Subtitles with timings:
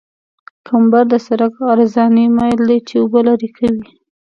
[0.67, 3.85] کمبر د سرک عرضاني میل دی چې اوبه لرې کوي